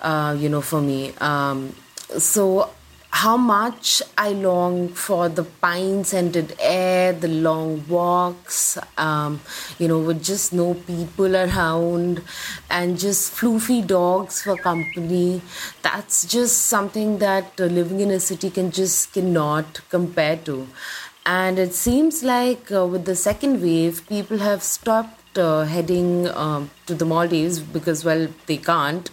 uh, 0.00 0.36
you 0.38 0.48
know, 0.48 0.60
for 0.60 0.80
me. 0.80 1.12
Um, 1.20 1.74
so 2.18 2.70
how 3.12 3.36
much 3.36 4.02
I 4.16 4.30
long 4.30 4.88
for 4.88 5.28
the 5.28 5.42
pine 5.42 6.04
scented 6.04 6.54
air, 6.60 7.12
the 7.12 7.28
long 7.28 7.84
walks, 7.88 8.78
um, 8.96 9.40
you 9.78 9.88
know, 9.88 9.98
with 9.98 10.22
just 10.22 10.52
no 10.52 10.74
people 10.74 11.36
around 11.36 12.22
and 12.70 12.98
just 12.98 13.34
floofy 13.34 13.86
dogs 13.86 14.42
for 14.42 14.56
company. 14.56 15.42
That's 15.82 16.24
just 16.24 16.66
something 16.66 17.18
that 17.18 17.60
uh, 17.60 17.64
living 17.64 18.00
in 18.00 18.10
a 18.10 18.20
city 18.20 18.48
can 18.48 18.70
just 18.70 19.12
cannot 19.12 19.80
compare 19.90 20.36
to. 20.44 20.68
And 21.26 21.58
it 21.58 21.74
seems 21.74 22.22
like 22.22 22.72
uh, 22.72 22.86
with 22.86 23.04
the 23.04 23.16
second 23.16 23.60
wave, 23.60 24.06
people 24.08 24.38
have 24.38 24.62
stopped 24.62 25.38
uh, 25.38 25.64
heading 25.64 26.28
um, 26.28 26.70
to 26.86 26.94
the 26.94 27.04
Maldives 27.04 27.60
because, 27.60 28.04
well, 28.04 28.28
they 28.46 28.56
can't, 28.56 29.10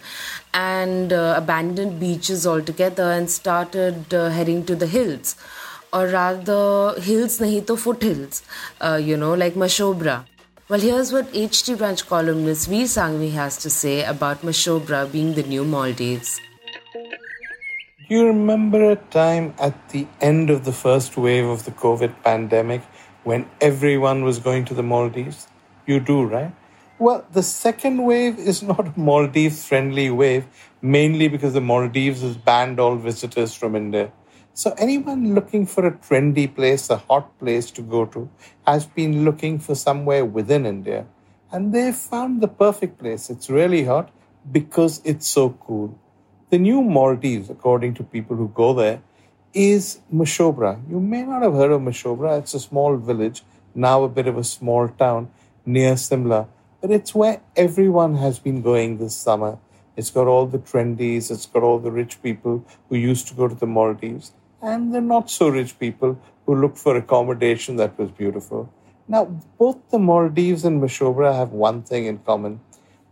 and 0.54 1.14
uh, 1.14 1.34
abandoned 1.38 2.00
beaches 2.00 2.48
altogether 2.48 3.12
and 3.12 3.30
started 3.30 4.14
uh, 4.14 4.30
heading 4.30 4.66
to 4.66 4.76
the 4.76 4.88
hills, 4.88 5.36
or 5.94 6.08
rather, 6.08 7.00
hills 7.00 7.40
nahi 7.40 7.66
to 7.68 7.78
foothills, 7.78 8.44
uh, 8.82 9.00
you 9.02 9.18
know, 9.18 9.34
like 9.34 9.54
Mashobra. 9.54 10.26
Well, 10.70 10.82
here's 10.82 11.14
what 11.14 11.32
HT 11.32 11.78
Brunch 11.78 12.06
columnist 12.08 12.68
Vir 12.68 12.88
Sanghvi 12.94 13.32
has 13.32 13.58
to 13.58 13.70
say 13.70 14.04
about 14.04 14.42
Mashobra 14.42 15.10
being 15.12 15.34
the 15.34 15.44
new 15.44 15.64
Maldives. 15.64 16.42
You 18.10 18.26
remember 18.26 18.92
a 18.92 18.96
time 18.96 19.54
at 19.60 19.90
the 19.90 20.08
end 20.22 20.50
of 20.50 20.66
the 20.66 20.74
first 20.74 21.18
wave 21.18 21.46
of 21.46 21.66
the 21.66 21.72
COVID 21.72 22.22
pandemic 22.24 22.82
when 23.24 23.50
everyone 23.60 24.24
was 24.24 24.40
going 24.40 24.66
to 24.66 24.74
the 24.74 24.84
Maldives? 24.84 25.48
You 25.86 26.00
do, 26.00 26.24
right? 26.24 26.54
Well, 27.00 27.28
the 27.32 27.44
second 27.44 28.04
wave 28.06 28.40
is 28.40 28.64
not 28.72 28.88
a 28.88 29.00
Maldives 29.00 29.68
friendly 29.68 30.10
wave, 30.10 30.46
mainly 30.82 31.28
because 31.28 31.54
the 31.54 31.62
Maldives 31.62 32.22
has 32.22 32.38
banned 32.38 32.80
all 32.80 32.96
visitors 32.96 33.54
from 33.54 33.76
India. 33.76 34.12
So, 34.54 34.74
anyone 34.80 35.36
looking 35.36 35.68
for 35.68 35.86
a 35.86 35.92
trendy 35.92 36.48
place, 36.54 36.90
a 36.90 36.98
hot 36.98 37.38
place 37.38 37.70
to 37.72 37.84
go 37.84 38.06
to, 38.06 38.28
has 38.66 38.88
been 38.88 39.24
looking 39.26 39.60
for 39.60 39.76
somewhere 39.76 40.26
within 40.26 40.66
India. 40.66 41.06
And 41.52 41.72
they 41.72 41.92
found 41.92 42.42
the 42.42 42.48
perfect 42.48 42.98
place. 42.98 43.30
It's 43.30 43.48
really 43.48 43.84
hot 43.84 44.10
because 44.52 45.00
it's 45.06 45.28
so 45.28 45.52
cool. 45.52 46.00
The 46.50 46.58
new 46.58 46.82
Maldives, 46.82 47.52
according 47.52 47.94
to 47.96 48.04
people 48.04 48.36
who 48.36 48.48
go 48.48 48.74
there, 48.74 49.04
is 49.54 50.00
Mashobra. 50.12 50.82
You 50.90 51.00
may 51.00 51.22
not 51.22 51.44
have 51.44 51.54
heard 51.54 51.72
of 51.72 51.82
Mashobra. 51.82 52.40
It's 52.40 52.56
a 52.56 52.60
small 52.60 52.98
village, 52.98 53.44
now 53.76 54.04
a 54.04 54.10
bit 54.10 54.26
of 54.26 54.36
a 54.38 54.44
small 54.44 54.88
town 54.88 55.30
near 55.64 55.96
Simla, 55.98 56.48
but 56.82 56.92
it's 56.92 57.14
where 57.16 57.42
everyone 57.56 58.16
has 58.16 58.40
been 58.40 58.62
going 58.62 58.98
this 58.98 59.16
summer. 59.16 59.58
It's 59.96 60.12
got 60.12 60.28
all 60.28 60.46
the 60.46 60.60
trendies, 60.60 61.32
it's 61.32 61.46
got 61.46 61.64
all 61.64 61.80
the 61.80 61.92
rich 61.92 62.22
people 62.22 62.64
who 62.90 62.98
used 62.98 63.28
to 63.30 63.34
go 63.34 63.48
to 63.48 63.56
the 63.56 63.66
Maldives, 63.66 64.32
and 64.62 64.94
the 64.94 65.02
not 65.02 65.30
so 65.30 65.50
rich 65.50 65.80
people 65.80 66.20
who 66.46 66.56
look 66.56 66.78
for 66.78 66.96
accommodation 66.96 67.78
that 67.78 67.98
was 67.98 68.12
beautiful. 68.12 68.72
Now, 69.08 69.26
both 69.58 69.78
the 69.90 70.00
Maldives 70.00 70.66
and 70.66 70.82
Mashobra 70.82 71.34
have 71.34 71.52
one 71.52 71.82
thing 71.82 72.06
in 72.06 72.20
common 72.20 72.60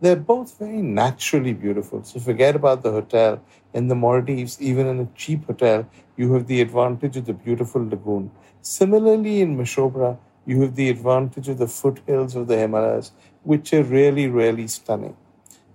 they're 0.02 0.16
both 0.16 0.58
very 0.60 0.82
naturally 0.82 1.54
beautiful. 1.54 2.04
So 2.04 2.20
forget 2.20 2.56
about 2.56 2.84
the 2.84 2.92
hotel. 2.92 3.42
In 3.74 3.88
the 3.88 3.96
Maldives, 3.96 4.62
even 4.62 4.88
in 4.88 5.00
a 5.00 5.08
cheap 5.16 5.46
hotel, 5.48 5.88
you 6.18 6.34
have 6.34 6.48
the 6.48 6.62
advantage 6.62 7.18
of 7.18 7.26
the 7.26 7.34
beautiful 7.34 7.82
lagoon. 7.82 8.32
Similarly, 8.62 9.42
in 9.42 9.58
Mashobra, 9.58 10.18
you 10.46 10.62
have 10.62 10.76
the 10.76 10.90
advantage 10.90 11.50
of 11.50 11.58
the 11.58 11.68
foothills 11.68 12.36
of 12.36 12.48
the 12.48 12.58
Himalayas, 12.58 13.12
which 13.46 13.74
are 13.74 13.84
really, 13.84 14.28
really 14.28 14.68
stunning. 14.68 15.16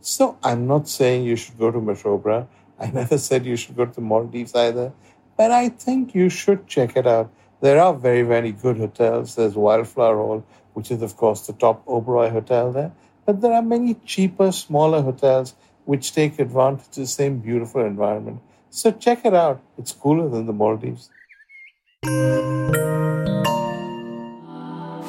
So 0.00 0.36
I'm 0.42 0.66
not 0.66 0.88
saying 0.88 1.24
you 1.24 1.36
should 1.36 1.58
go 1.58 1.70
to 1.70 1.78
Mashobra. 1.78 2.46
I 2.78 2.90
never 2.90 3.16
said 3.26 3.46
you 3.46 3.56
should 3.56 3.76
go 3.76 3.86
to 3.86 3.94
the 3.94 4.00
Maldives 4.00 4.54
either. 4.54 4.92
But 5.36 5.50
I 5.50 5.68
think 5.70 6.14
you 6.14 6.28
should 6.28 6.66
check 6.66 6.96
it 6.96 7.06
out. 7.06 7.32
There 7.60 7.80
are 7.80 7.94
very, 7.94 8.22
very 8.22 8.52
good 8.52 8.78
hotels. 8.78 9.36
There's 9.36 9.54
Wildflower 9.54 10.16
Hall, 10.16 10.44
which 10.74 10.90
is, 10.90 11.02
of 11.02 11.16
course, 11.16 11.46
the 11.46 11.52
top 11.52 11.84
Oberoi 11.86 12.30
hotel 12.30 12.72
there. 12.72 12.92
But 13.24 13.40
there 13.40 13.52
are 13.52 13.62
many 13.62 13.94
cheaper, 13.94 14.50
smaller 14.52 15.02
hotels 15.02 15.54
which 15.84 16.12
take 16.12 16.38
advantage 16.38 16.86
of 16.86 16.94
the 16.94 17.06
same 17.06 17.38
beautiful 17.38 17.84
environment. 17.84 18.40
So 18.70 18.90
check 18.92 19.24
it 19.24 19.34
out. 19.34 19.60
It's 19.78 19.92
cooler 19.92 20.28
than 20.28 20.46
the 20.46 20.52
Maldives. 20.52 21.10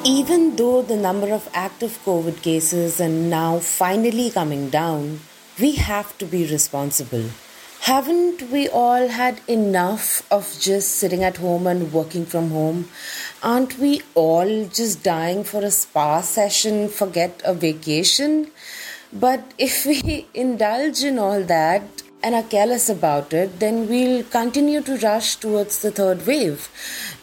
Even 0.04 0.56
though 0.56 0.82
the 0.82 0.96
number 0.96 1.32
of 1.32 1.48
active 1.54 1.96
COVID 2.04 2.42
cases 2.42 3.00
are 3.00 3.08
now 3.08 3.60
finally 3.60 4.30
coming 4.30 4.68
down, 4.68 5.20
we 5.60 5.76
have 5.76 6.18
to 6.18 6.26
be 6.26 6.44
responsible. 6.44 7.26
Haven't 7.82 8.50
we 8.50 8.68
all 8.68 9.06
had 9.06 9.40
enough 9.46 10.26
of 10.28 10.56
just 10.58 10.96
sitting 10.96 11.22
at 11.22 11.36
home 11.36 11.68
and 11.68 11.92
working 11.92 12.26
from 12.26 12.50
home? 12.50 12.88
Aren't 13.44 13.78
we 13.78 14.02
all 14.16 14.64
just 14.64 15.04
dying 15.04 15.44
for 15.44 15.62
a 15.62 15.70
spa 15.70 16.20
session, 16.20 16.88
forget 16.88 17.40
a 17.44 17.54
vacation? 17.54 18.50
But 19.12 19.54
if 19.56 19.86
we 19.86 20.26
indulge 20.34 21.04
in 21.04 21.20
all 21.20 21.44
that 21.44 22.01
and 22.22 22.34
are 22.34 22.42
careless 22.42 22.88
about 22.88 23.32
it, 23.32 23.58
then 23.58 23.88
we'll 23.88 24.22
continue 24.24 24.80
to 24.82 24.96
rush 24.98 25.36
towards 25.36 25.82
the 25.82 25.90
third 25.90 26.26
wave. 26.26 26.68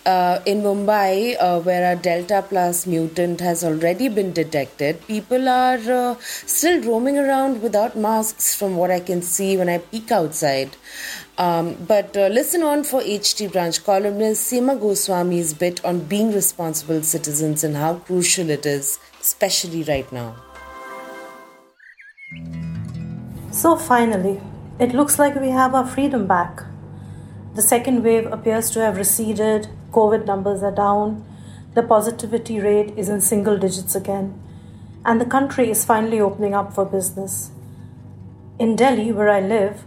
Uh, 0.05 0.39
in 0.45 0.61
Mumbai, 0.61 1.35
uh, 1.39 1.59
where 1.59 1.93
a 1.93 1.95
Delta 1.95 2.43
Plus 2.47 2.85
mutant 2.87 3.39
has 3.39 3.63
already 3.63 4.09
been 4.09 4.33
detected, 4.33 5.05
people 5.07 5.47
are 5.47 5.79
uh, 5.91 6.15
still 6.19 6.81
roaming 6.83 7.17
around 7.17 7.61
without 7.61 7.95
masks, 7.95 8.55
from 8.55 8.75
what 8.75 8.91
I 8.91 8.99
can 8.99 9.21
see 9.21 9.55
when 9.57 9.69
I 9.69 9.77
peek 9.77 10.11
outside. 10.11 10.75
Um, 11.37 11.77
but 11.87 12.17
uh, 12.17 12.27
listen 12.27 12.63
on 12.63 12.83
for 12.83 13.01
HT 13.01 13.49
Brunch 13.51 13.85
columnist 13.85 14.51
Seema 14.51 14.77
Goswami's 14.77 15.53
bit 15.53 15.83
on 15.85 16.01
being 16.01 16.33
responsible 16.33 17.01
citizens 17.01 17.63
and 17.63 17.77
how 17.77 17.95
crucial 17.95 18.49
it 18.49 18.65
is, 18.65 18.99
especially 19.21 19.83
right 19.83 20.11
now. 20.11 20.35
So, 23.51 23.75
finally, 23.77 24.39
it 24.79 24.93
looks 24.93 25.19
like 25.19 25.35
we 25.35 25.49
have 25.49 25.75
our 25.75 25.85
freedom 25.85 26.25
back. 26.25 26.63
The 27.55 27.61
second 27.61 28.01
wave 28.01 28.25
appears 28.31 28.69
to 28.71 28.79
have 28.79 28.95
receded, 28.95 29.67
COVID 29.91 30.25
numbers 30.25 30.63
are 30.63 30.71
down, 30.71 31.25
the 31.73 31.83
positivity 31.83 32.61
rate 32.61 32.97
is 32.97 33.09
in 33.09 33.19
single 33.19 33.57
digits 33.57 33.93
again, 33.93 34.41
and 35.03 35.19
the 35.19 35.25
country 35.25 35.69
is 35.69 35.83
finally 35.83 36.21
opening 36.21 36.53
up 36.53 36.73
for 36.73 36.85
business. 36.85 37.51
In 38.57 38.77
Delhi, 38.77 39.11
where 39.11 39.29
I 39.29 39.41
live, 39.41 39.83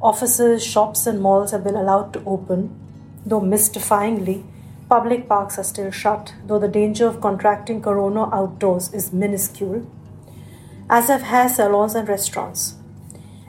offices, 0.00 0.64
shops, 0.64 1.06
and 1.06 1.20
malls 1.20 1.52
have 1.52 1.62
been 1.62 1.76
allowed 1.76 2.12
to 2.14 2.24
open, 2.26 2.76
though 3.24 3.40
mystifyingly, 3.40 4.44
public 4.88 5.28
parks 5.28 5.56
are 5.56 5.64
still 5.64 5.92
shut, 5.92 6.34
though 6.46 6.58
the 6.58 6.66
danger 6.66 7.06
of 7.06 7.20
contracting 7.20 7.80
corona 7.80 8.28
outdoors 8.34 8.92
is 8.92 9.12
minuscule, 9.12 9.88
as 10.90 11.06
have 11.06 11.22
hair 11.22 11.48
salons 11.48 11.94
and 11.94 12.08
restaurants. 12.08 12.74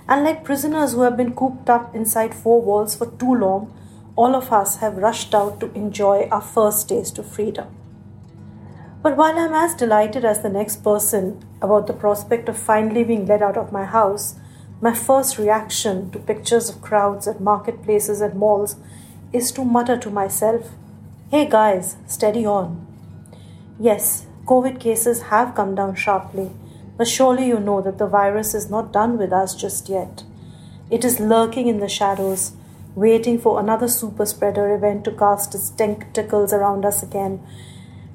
Unlike 0.08 0.44
prisoners 0.44 0.94
who 0.94 1.02
have 1.02 1.16
been 1.16 1.34
cooped 1.34 1.70
up 1.70 1.96
inside 1.96 2.34
four 2.36 2.62
walls 2.62 2.96
for 2.96 3.06
too 3.06 3.34
long, 3.34 3.74
all 4.16 4.36
of 4.36 4.52
us 4.52 4.78
have 4.78 4.98
rushed 4.98 5.34
out 5.34 5.60
to 5.60 5.72
enjoy 5.74 6.28
our 6.30 6.42
first 6.42 6.90
taste 6.90 7.18
of 7.18 7.26
freedom. 7.26 7.68
But 9.02 9.18
while 9.18 9.38
I'm 9.38 9.54
as 9.54 9.76
delighted 9.76 10.24
as 10.24 10.42
the 10.42 10.50
next 10.50 10.84
person 10.84 11.44
about 11.62 11.88
the 11.88 11.94
prospect 11.94 12.48
of 12.48 12.58
finally 12.58 13.04
being 13.04 13.26
let 13.26 13.42
out 13.42 13.58
of 13.58 13.72
my 13.72 13.86
house, 13.86 14.36
my 14.82 14.94
first 14.94 15.38
reaction 15.38 16.12
to 16.12 16.20
pictures 16.20 16.70
of 16.70 16.82
crowds 16.82 17.28
at 17.28 17.40
marketplaces 17.40 18.22
and 18.22 18.36
malls 18.36 18.76
is 19.32 19.52
to 19.54 19.64
mutter 19.64 19.98
to 19.98 20.10
myself, 20.10 20.72
Hey 21.32 21.50
guys, 21.50 21.96
steady 22.06 22.46
on. 22.46 22.86
Yes, 23.80 24.28
COVID 24.46 24.80
cases 24.80 25.24
have 25.24 25.56
come 25.56 25.74
down 25.74 25.96
sharply, 25.96 26.52
but 26.98 27.08
surely 27.08 27.48
you 27.48 27.60
know 27.60 27.82
that 27.82 27.98
the 27.98 28.08
virus 28.08 28.54
is 28.54 28.70
not 28.70 28.94
done 28.94 29.18
with 29.18 29.32
us 29.32 29.56
just 29.56 29.90
yet. 29.90 30.24
It 30.90 31.04
is 31.04 31.20
lurking 31.20 31.68
in 31.68 31.80
the 31.80 31.90
shadows, 31.90 32.54
waiting 32.96 33.40
for 33.40 33.60
another 33.60 33.88
super 33.88 34.26
spreader 34.26 34.74
event 34.76 35.04
to 35.06 35.12
cast 35.12 35.56
its 35.56 35.70
tentacles 35.72 36.54
around 36.54 36.86
us 36.86 37.02
again 37.02 37.42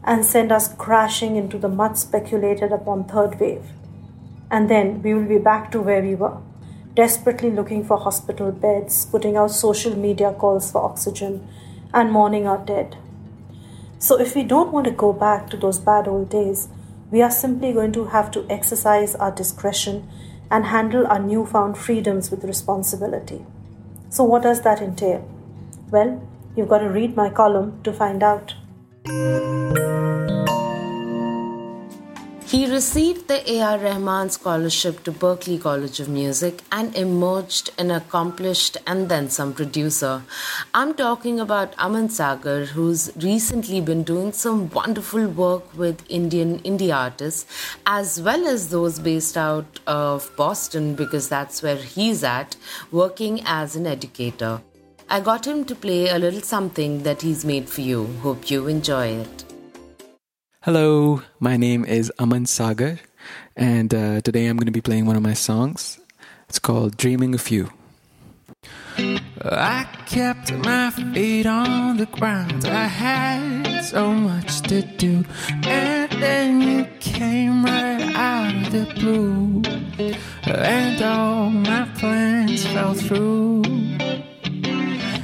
and 0.04 0.25
send 0.25 0.52
us 0.52 0.75
crashing 0.75 1.37
into 1.37 1.58
the 1.58 1.68
much 1.68 1.97
speculated 1.97 2.73
upon 2.73 3.04
third 3.04 3.38
wave. 3.40 3.64
And 4.50 4.70
then 4.70 5.02
we 5.02 5.12
will 5.12 5.28
be 5.28 5.38
back 5.38 5.70
to 5.73 5.80
where 5.80 6.00
we 6.00 6.14
were, 6.14 6.38
desperately 6.94 7.50
looking 7.50 7.85
for 7.85 7.99
hospital 7.99 8.52
beds, 8.52 9.04
putting 9.06 9.37
out 9.37 9.50
social 9.50 9.97
media 9.97 10.32
calls 10.32 10.70
for 10.70 10.82
oxygen, 10.82 11.47
and 11.92 12.12
mourning 12.12 12.47
our 12.47 12.64
dead. 12.64 12.97
So, 13.99 14.18
if 14.18 14.35
we 14.35 14.44
don't 14.44 14.73
want 14.73 14.87
to 14.87 14.92
go 14.92 15.12
back 15.12 15.50
to 15.50 15.56
those 15.56 15.78
bad 15.78 16.06
old 16.06 16.30
days, 16.30 16.68
we 17.10 17.22
are 17.22 17.30
simply 17.30 17.72
going 17.72 17.92
to 17.92 18.06
have 18.06 18.30
to 18.32 18.46
exercise 18.50 19.14
our 19.14 19.30
discretion 19.30 20.08
and 20.50 20.66
handle 20.66 21.06
our 21.06 21.18
newfound 21.18 21.78
freedoms 21.78 22.30
with 22.30 22.44
responsibility. 22.44 23.44
So, 24.10 24.24
what 24.24 24.42
does 24.42 24.62
that 24.62 24.80
entail? 24.80 25.28
Well, 25.90 26.22
you've 26.56 26.68
got 26.68 26.78
to 26.78 26.88
read 26.88 27.16
my 27.16 27.30
column 27.30 27.82
to 27.82 27.92
find 27.92 28.22
out. 28.22 28.54
He 32.49 32.64
received 32.64 33.28
the 33.28 33.43
A.R. 33.52 33.76
Rahman 33.76 34.31
Scholarship 34.31 35.05
to 35.05 35.12
Berklee 35.12 35.61
College 35.61 36.00
of 36.00 36.09
Music 36.09 36.62
and 36.73 36.97
emerged 36.97 37.69
an 37.76 37.90
accomplished 37.90 38.78
and 38.87 39.11
then 39.11 39.28
some 39.28 39.52
producer. 39.52 40.23
I'm 40.73 40.95
talking 40.95 41.40
about 41.40 41.78
Aman 41.78 42.09
Sagar, 42.09 42.64
who's 42.64 43.12
recently 43.17 43.83
been 43.83 44.02
doing 44.02 44.33
some 44.33 44.71
wonderful 44.71 45.28
work 45.28 45.76
with 45.76 46.02
Indian 46.09 46.61
indie 46.61 46.90
artists, 46.90 47.45
as 47.85 48.19
well 48.23 48.47
as 48.47 48.71
those 48.71 48.99
based 48.99 49.37
out 49.37 49.81
of 49.87 50.35
Boston, 50.35 50.95
because 50.95 51.28
that's 51.28 51.62
where 51.62 51.76
he's 51.76 52.25
at, 52.25 52.57
working 52.90 53.43
as 53.45 53.76
an 53.76 53.87
educator. 53.87 54.62
I 55.11 55.21
got 55.21 55.47
him 55.47 55.67
to 55.67 55.75
play 55.75 56.09
a 56.09 56.19
little 56.19 56.40
something 56.40 57.02
that 57.02 57.21
he's 57.21 57.45
made 57.45 57.69
for 57.69 57.83
you. 57.83 58.07
Hope 58.23 58.50
you 58.50 58.69
enjoy 58.69 59.09
it. 59.09 59.48
Hello, 60.68 61.22
my 61.40 61.56
name 61.56 61.87
is 61.87 62.12
Aman 62.18 62.44
Sagar, 62.44 62.98
and 63.56 63.94
uh, 63.94 64.20
today 64.20 64.44
I'm 64.44 64.58
going 64.58 64.66
to 64.66 64.70
be 64.70 64.82
playing 64.82 65.06
one 65.06 65.16
of 65.16 65.22
my 65.22 65.32
songs. 65.32 65.98
It's 66.46 66.58
called 66.58 66.98
Dreaming 66.98 67.34
of 67.34 67.50
You. 67.50 67.70
I 69.40 69.88
kept 70.04 70.52
my 70.52 70.90
feet 70.90 71.46
on 71.46 71.96
the 71.96 72.04
ground. 72.04 72.66
I 72.66 72.84
had 72.84 73.80
so 73.80 74.12
much 74.12 74.60
to 74.68 74.82
do, 74.82 75.25
and 75.64 76.12
then 76.20 76.60
you 76.60 76.87
came 77.00 77.64
right 77.64 78.02
out 78.14 78.54
of 78.54 78.70
the 78.70 78.84
blue, 79.00 79.62
and 80.44 81.00
all 81.00 81.48
my 81.48 81.88
plans 81.96 82.66
fell 82.66 82.92
through. 82.92 83.62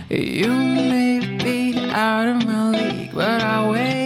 You 0.09 0.49
may 0.49 1.21
be 1.37 1.91
out 1.91 2.29
of 2.29 2.47
my 2.47 2.71
league, 2.71 3.13
but 3.13 3.43
I 3.43 3.69
wait 3.71 4.04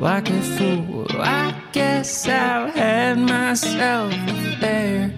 like 0.00 0.30
a 0.30 0.40
fool. 0.40 1.06
I 1.10 1.54
guess 1.72 2.26
I'll 2.26 2.70
have 2.70 3.18
myself 3.18 4.14
a 4.14 4.56
fair 4.58 5.12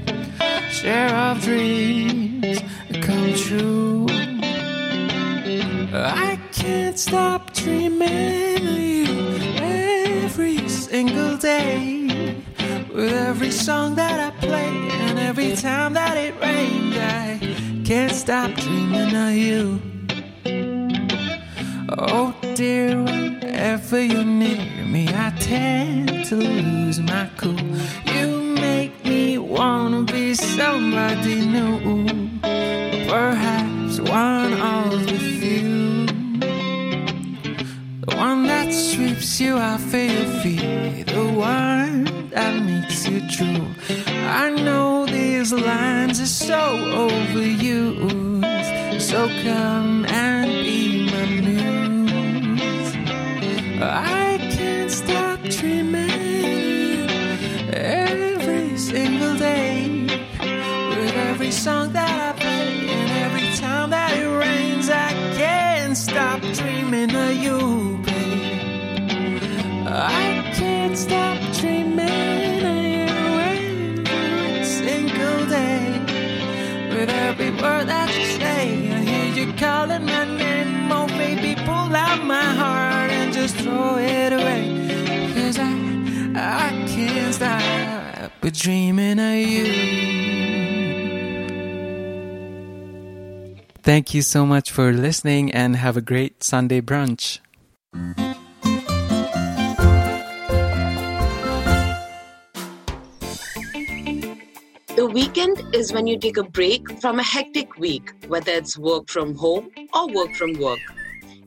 share 0.71 1.15
of 1.15 1.41
dreams 1.41 2.59
come 3.01 3.33
true. 3.35 4.07
I 5.95 6.37
can't 6.53 6.99
stop 6.99 7.53
dreaming 7.53 8.67
of 8.67 8.79
you 8.79 9.63
every 9.63 10.69
single 10.69 11.37
day. 11.37 12.09
With 12.93 13.13
every 13.13 13.53
song 13.53 13.95
that 13.95 14.19
I 14.21 14.31
play 14.45 14.69
and 15.07 15.19
every 15.19 15.55
time 15.55 15.93
that 15.95 16.17
it 16.17 16.35
rains, 16.41 16.97
I 16.97 17.83
can't 17.85 18.13
stop 18.13 18.53
dreaming 18.55 19.15
of 19.15 19.33
you. 19.33 19.81
Oh 21.99 22.35
dear, 22.55 23.05
whenever 23.63 24.03
you're 24.03 24.25
near 24.25 24.85
me, 24.85 25.07
I 25.09 25.31
tend 25.39 26.25
to 26.25 26.35
lose 26.35 26.99
my 26.99 27.31
cool. 27.37 27.55
You 28.13 28.43
make 28.61 29.05
me 29.05 29.39
wanna 29.39 30.03
be 30.03 30.35
somebody 30.35 31.47
new, 31.47 32.29
perhaps 33.09 34.01
one 34.01 34.53
of 34.55 35.07
the 35.07 35.17
few. 35.17 36.07
The 38.05 38.17
one 38.17 38.49
that 38.49 38.73
sweeps 38.75 39.41
you 39.41 39.59
off 39.59 39.95
of 39.95 39.95
your 39.95 40.27
feet, 40.43 41.07
the 41.07 41.29
one 41.33 42.31
that 42.31 42.61
makes 42.65 43.07
you 43.07 43.21
true. 43.31 43.67
I 44.43 44.51
know 44.51 45.07
these 45.07 45.53
lines 45.53 46.21
are 46.21 46.27
so 46.27 46.63
overused, 47.07 49.01
so 49.01 49.29
come 49.45 50.05
and 50.07 50.51
be 50.65 51.02
can't 65.93 66.09
stop 66.09 66.41
dreaming 66.41 67.15
of 67.15 67.35
you, 67.35 67.99
baby. 67.99 68.61
I 69.87 70.51
can't 70.55 70.97
stop 70.97 71.37
dreaming 71.57 72.65
of 72.73 72.85
you 72.97 73.09
every 74.07 74.65
single 74.65 75.47
day. 75.51 76.01
With 76.95 77.11
every 77.11 77.51
word 77.51 77.89
that 77.89 78.09
you 78.17 78.25
say, 78.41 78.91
I 78.91 79.01
hear 79.01 79.45
you 79.45 79.53
calling 79.53 80.07
my 80.07 80.25
name. 80.25 80.91
Oh, 80.91 81.07
baby, 81.09 81.61
pull 81.67 81.95
out 81.95 82.25
my 82.25 82.43
heart 82.43 83.11
and 83.11 83.31
just 83.35 83.57
throw 83.57 83.99
it 83.99 84.33
away. 84.33 84.65
Cause 85.35 85.59
I, 85.59 85.73
I 86.35 86.87
can't 86.89 87.35
stop 87.35 88.33
dreaming 88.51 89.19
of 89.19 89.37
you. 89.37 90.42
Thank 93.83 94.15
you 94.15 94.23
so 94.23 94.47
much 94.47 94.71
for 94.71 94.93
listening 94.93 95.51
and 95.51 95.75
have 95.75 95.97
a 95.97 96.01
great 96.01 96.45
Sunday 96.45 96.81
brunch. 96.81 97.41
The 104.95 105.07
weekend 105.11 105.75
is 105.75 105.93
when 105.93 106.07
you 106.07 106.17
take 106.17 106.37
a 106.37 106.45
break 106.45 107.01
from 107.01 107.19
a 107.19 107.25
hectic 107.25 107.77
week, 107.77 108.13
whether 108.29 108.53
it's 108.53 108.79
work 108.79 109.09
from 109.09 109.35
home 109.35 109.69
or 109.93 110.07
work 110.15 110.33
from 110.37 110.53
work. 110.61 110.79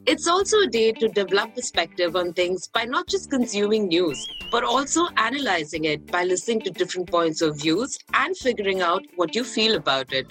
It's 0.07 0.27
also 0.27 0.59
a 0.59 0.67
day 0.67 0.91
to 0.91 1.07
develop 1.07 1.55
perspective 1.55 2.15
on 2.15 2.31
things 2.33 2.67
by 2.67 2.85
not 2.85 3.07
just 3.07 3.31
consuming 3.31 3.87
news, 3.87 4.29
but 4.51 4.63
also 4.63 5.07
analyzing 5.17 5.85
it 5.85 6.05
by 6.11 6.23
listening 6.23 6.61
to 6.61 6.69
different 6.69 7.09
points 7.09 7.41
of 7.41 7.59
views 7.59 7.97
and 8.13 8.37
figuring 8.37 8.81
out 8.81 9.01
what 9.15 9.33
you 9.33 9.43
feel 9.43 9.75
about 9.75 10.13
it. 10.13 10.27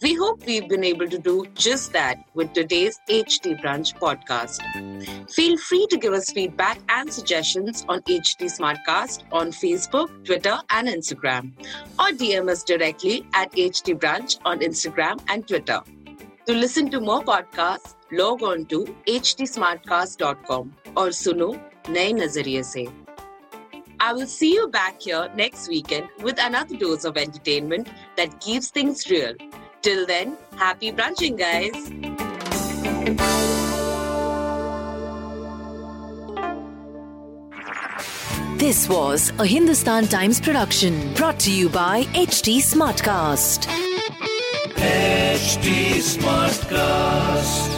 We 0.00 0.14
hope 0.14 0.46
we've 0.46 0.66
been 0.70 0.84
able 0.84 1.06
to 1.08 1.18
do 1.18 1.44
just 1.54 1.92
that 1.92 2.24
with 2.32 2.54
today's 2.54 2.98
HT 3.10 3.60
Brunch 3.60 3.92
podcast. 3.98 4.62
Feel 5.30 5.58
free 5.58 5.86
to 5.90 5.98
give 5.98 6.14
us 6.14 6.30
feedback 6.30 6.78
and 6.88 7.12
suggestions 7.12 7.84
on 7.90 8.00
HT 8.02 8.46
Smartcast 8.46 9.24
on 9.32 9.48
Facebook, 9.48 10.08
Twitter, 10.24 10.58
and 10.70 10.88
Instagram, 10.88 11.52
or 11.98 12.06
DM 12.16 12.48
us 12.48 12.64
directly 12.64 13.26
at 13.34 13.52
HT 13.52 13.98
Brunch 13.98 14.38
on 14.46 14.60
Instagram 14.60 15.20
and 15.28 15.46
Twitter. 15.46 15.82
To 16.45 16.53
listen 16.53 16.89
to 16.91 16.99
more 16.99 17.23
podcasts, 17.23 17.95
log 18.11 18.43
on 18.43 18.65
to 18.67 18.85
htsmartcast.com 19.07 20.73
or 20.95 21.07
suno 21.23 21.49
नए 21.89 22.11
नजरिए 22.13 22.63
से 22.63 22.87
I 24.01 24.13
will 24.13 24.27
see 24.27 24.53
you 24.53 24.67
back 24.69 25.01
here 25.01 25.29
next 25.35 25.67
weekend 25.67 26.07
with 26.21 26.39
another 26.41 26.77
dose 26.77 27.03
of 27.03 27.17
entertainment 27.17 27.89
that 28.15 28.39
keeps 28.39 28.69
things 28.69 29.09
real. 29.09 29.33
Till 29.81 30.05
then, 30.05 30.37
happy 30.55 30.91
brunching, 30.91 31.35
guys. 31.35 31.91
This 38.57 38.89
was 38.89 39.31
a 39.39 39.45
Hindustan 39.45 40.07
Times 40.07 40.39
production 40.39 41.13
brought 41.13 41.39
to 41.41 41.51
you 41.51 41.69
by 41.69 42.03
HT 42.13 42.57
Smartcast. 42.57 43.67
HT 45.44 46.00
Smartcast. 46.00 47.73